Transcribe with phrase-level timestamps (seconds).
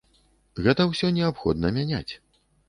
[0.67, 2.09] Гэта ўсё неабходна мяняць.